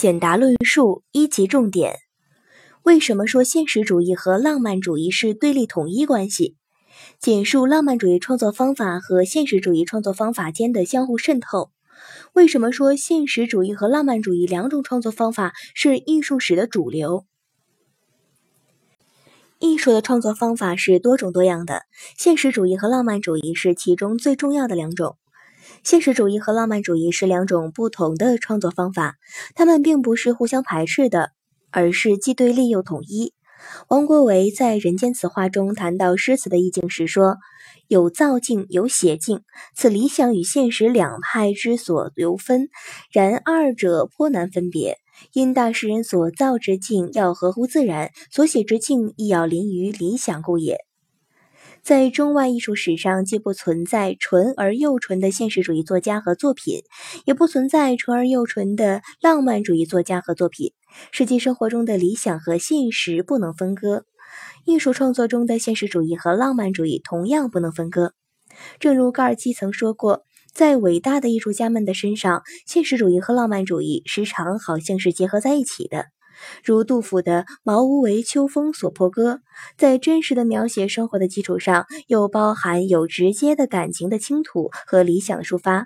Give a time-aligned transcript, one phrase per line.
[0.00, 1.98] 简答论述一级重点：
[2.84, 6.56] 为什么说现实主义和浪漫主义是对立统一关系？
[7.18, 11.70] 简述浪漫主义创作方法和现实主义创作方法间的相互渗透。
[12.32, 17.26] 为什么说现实主义和浪漫主义两种创作方法是艺术史的主流？
[19.58, 21.82] 艺术的创作方法是多种多样的，
[22.16, 25.18] 现实主义和浪漫主义是其中最重要的两种。
[25.82, 29.16] 现实主义和浪漫主义是两种不同的创作方法，
[29.54, 31.30] 它们并不是互相排斥的，
[31.70, 33.32] 而是既对立又统一。
[33.88, 37.36] 王国维在《人间词话》中谈到诗词的意境时说
[37.88, 39.42] ：“有造境，有写境，
[39.74, 42.68] 此理想与现实两派之所由分。
[43.12, 44.96] 然二者颇难分别，
[45.32, 50.78] 因大诗人所造之境要合乎自然，所写之境亦要临于理想故也。”
[51.82, 56.82] 在中外艺术史上，既不存在纯而又纯的现实主义作家和作品，
[57.24, 60.72] 也不存在纯而又纯的浪漫主义作家和作品。
[61.10, 64.04] 实际生活中的理想和现实不能分割，
[64.66, 68.12] 艺术创作中的现实主义和浪漫主义同样不能分割。
[68.78, 76.06] 正如高尔基曾说过，在伟大的艺术家们的身上，现实主义和浪漫主义时常好像是结合在一起的。
[76.64, 79.40] 如杜甫的“茅屋为秋风所破歌”，
[79.76, 85.84] 在真实的描写生活的基础上，又包含有直接的感情的倾吐和理想的抒发；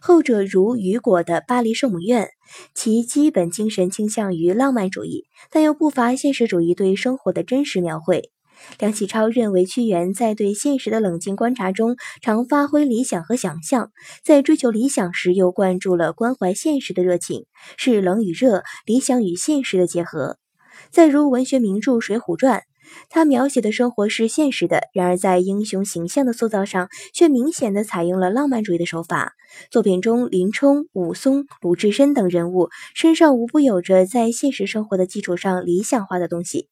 [0.00, 2.26] 后者如雨果的《巴黎圣母院》，
[2.74, 8.33] 其基本精神倾向于浪漫主义，但又不乏现实主义对生活的真实描绘。
[8.78, 13.90] 梁启超认为，屈原在对现实的冷静观察中，常发挥理想和想象，
[14.22, 17.46] 在追求理想时又灌注了关怀现实的热情，
[17.76, 20.38] 是冷与热、理想与现实的结合。
[20.90, 22.58] 再如文学名著《水浒传》，
[23.08, 29.32] 他描写的生活是现实的，然而在英雄形象的塑造上，却明显的采用了浪漫主义的手法。
[29.70, 36.68] 作品中，林冲、武松、鲁智深等人物身上无不有着在现实生活的基础上理想化的东西。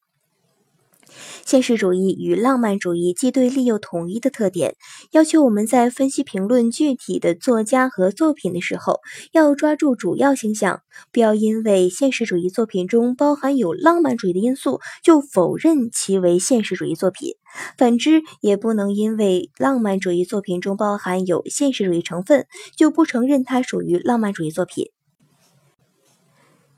[1.45, 4.75] 现实主义与浪漫主义既对立又统一的特点，
[5.11, 8.99] 要求我们在分析评论具体的作家和作品的时候，
[9.31, 10.81] 要抓住主要形象，
[11.11, 17.33] 不要因为现实主义作品中包含有浪漫主义的因素，就否认其为现实主义作品；
[17.77, 24.87] 反之，也不能因为浪漫主义作品中包含有现实主义成分，就不承认它属于浪漫主义作品。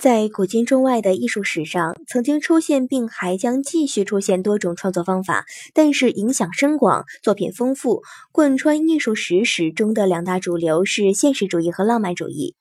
[0.06, 12.56] 在古今中外的艺术史上，曾经出现并还将继续出现多种创作方法，但是影响深广、作品丰富、贯穿艺术史史中的两大主流是现实主义和浪漫主义。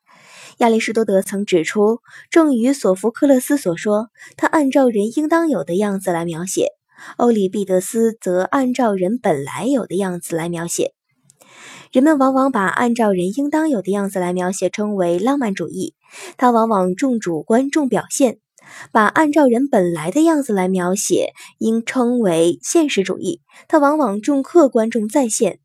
[0.56, 1.98] 亚里士多德曾指出，
[2.30, 6.68] 正如索福克勒斯所说，他按照人应当有的样子来描写；
[7.18, 10.94] 欧里庇得斯则按照人本来有的样子来描写。
[11.94, 15.94] 人们往往把按照人应当有的样子来描写称为浪漫主义，
[16.36, 18.38] 它往往重主观重表现；
[18.90, 25.60] 把按照人本来的样子来描写应称为现实主义，它往往重客观重再现。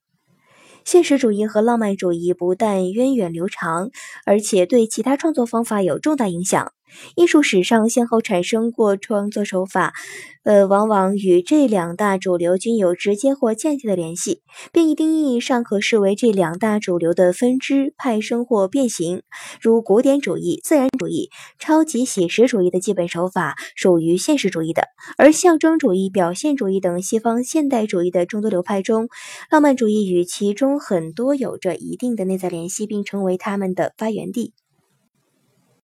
[0.85, 3.89] 现实主义和浪漫主义不但源远流长，
[4.23, 6.73] 而且对其他创作方法有重大影响。
[7.15, 9.93] 艺术史上先后产生过创作手法，
[10.43, 14.41] 呃，往往与这两大主流均有直接或间接的联系，
[14.71, 19.21] 并一定意义上可视为这两大主流的分支派生或变形。
[19.61, 21.29] 如古典主义、自然主义、
[21.59, 24.83] 超级写实主义的基本手法属于现实主义的，
[25.17, 29.09] 而象征主义、表现主义等西方现代主义的众多流派中，
[29.51, 34.53] 浪漫主义与其中很多有着一定的内在联系，并成为他们的发源地。